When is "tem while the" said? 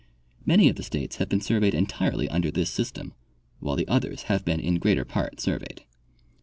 2.91-3.87